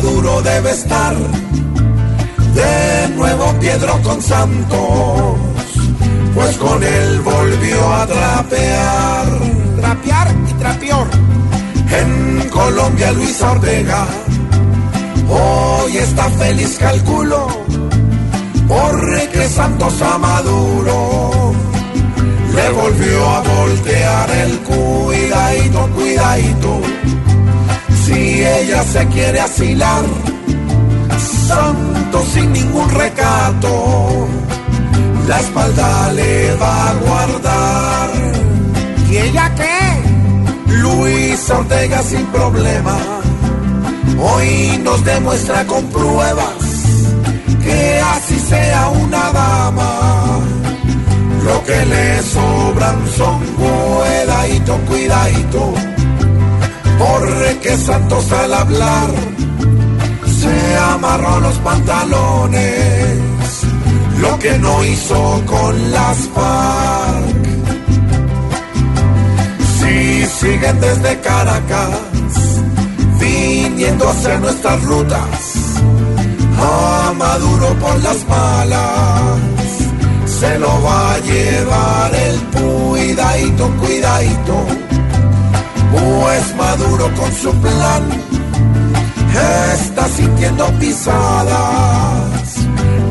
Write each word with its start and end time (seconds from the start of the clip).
maduro 0.00 0.40
debe 0.42 0.70
estar 0.70 1.16
de 2.54 3.08
nuevo 3.16 3.52
Pedro 3.58 4.00
con 4.04 4.22
Santos, 4.22 5.38
pues 6.36 6.56
con 6.56 6.80
él 6.84 7.20
volvió 7.20 7.92
a 7.94 8.06
trapear, 8.06 9.26
trapear 9.80 10.28
y 10.48 10.52
trapeor. 10.52 11.08
En 11.90 12.48
Colombia 12.48 13.10
Luis 13.10 13.42
Ortega, 13.42 14.06
hoy 15.28 15.96
está 15.96 16.30
feliz 16.30 16.76
calculo, 16.78 17.48
porque 18.68 19.48
Santos 19.48 20.00
a 20.00 20.16
Maduro 20.16 21.52
le 22.54 22.70
volvió 22.70 23.30
a 23.30 23.40
voltear 23.40 24.30
el 24.30 24.58
cuidadito, 24.60 25.88
cuidadito. 25.96 26.80
Ella 28.78 28.92
se 28.92 29.06
quiere 29.08 29.40
asilar, 29.40 30.04
santo 31.48 32.24
sin 32.32 32.52
ningún 32.52 32.88
recato, 32.88 34.28
la 35.26 35.40
espalda 35.40 36.12
le 36.12 36.54
va 36.54 36.90
a 36.90 36.94
guardar. 36.94 38.10
¿Y 39.10 39.16
ella 39.16 39.52
qué? 39.56 40.72
Luis 40.74 41.50
Ortega 41.50 42.00
sin 42.04 42.24
problema, 42.26 42.96
hoy 44.16 44.80
nos 44.84 45.04
demuestra 45.04 45.66
con 45.66 45.84
pruebas 45.86 46.54
que 47.64 48.00
así 48.14 48.38
sea 48.38 48.90
una 48.90 49.32
dama. 49.32 50.38
Lo 51.44 51.64
que 51.64 51.84
le 51.84 52.22
sobran 52.22 52.96
son 53.16 53.40
cuidadito, 54.86 55.74
cuidadito, 56.98 57.28
porque 57.58 57.76
Santos 57.76 58.32
al 58.32 58.54
hablar 58.54 59.08
se 60.40 60.76
amarró 60.76 61.40
los 61.40 61.56
pantalones, 61.58 63.18
lo 64.20 64.38
que 64.38 64.58
no 64.58 64.84
hizo 64.84 65.42
con 65.46 65.90
las 65.92 66.16
FARC. 66.34 67.48
Si 69.78 70.26
siguen 70.26 70.80
desde 70.80 71.20
Caracas, 71.20 72.00
viniendo 73.20 74.08
hacia 74.08 74.38
nuestras 74.38 74.82
rutas, 74.84 75.20
a 76.60 77.12
Maduro 77.16 77.74
por 77.80 78.02
las 78.02 78.26
malas 78.28 79.38
se 80.38 80.58
lo 80.58 80.82
va 80.82 81.14
a 81.14 81.18
llevar 81.18 82.14
el 82.14 82.36
cuidadito, 82.60 83.70
cuidadito. 83.80 84.97
Pues 85.92 86.54
Maduro 86.56 87.10
con 87.14 87.32
su 87.34 87.52
plan 87.60 88.02
está 89.74 90.06
sintiendo 90.08 90.66
pisadas 90.78 92.54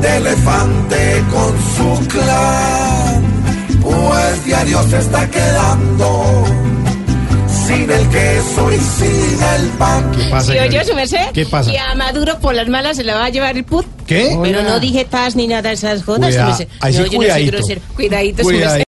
de 0.00 0.16
elefante 0.16 1.24
con 1.32 1.54
su 1.76 2.06
clan. 2.08 3.24
Pues 3.80 4.44
diario 4.44 4.82
se 4.88 4.98
está 4.98 5.28
quedando 5.30 6.44
sin 7.66 7.90
el 7.90 8.08
queso 8.08 8.72
y 8.72 8.78
sin 8.78 9.42
el 9.54 9.68
pan. 9.78 10.10
¿Qué 10.12 10.24
pasa? 10.30 10.52
¿Sí 10.52 10.58
oye 10.58 10.68
señorita? 10.68 10.84
su 10.84 10.94
merced? 10.94 11.32
¿Qué 11.32 11.46
pasa? 11.46 11.72
Y 11.72 11.76
a 11.76 11.94
Maduro 11.94 12.38
por 12.40 12.54
las 12.54 12.68
malas 12.68 12.96
se 12.96 13.04
le 13.04 13.12
va 13.14 13.24
a 13.26 13.28
llevar 13.30 13.56
el 13.56 13.64
put. 13.64 13.86
¿Qué? 14.06 14.36
Pero 14.42 14.62
no 14.62 14.78
dije 14.80 15.04
paz 15.04 15.34
ni 15.34 15.46
nada 15.48 15.62
de 15.70 15.72
esas 15.74 16.04
jodas. 16.04 16.34
Cuida- 16.34 16.44
no, 16.50 16.58
yo 16.90 17.00
no 17.00 17.06
soy 17.06 17.16
cuidadito. 17.16 17.56
grosero. 17.56 17.80
Cuidadito, 17.94 18.38
su 18.38 18.44
Cuidadito. 18.44 18.68
merced. 18.70 18.84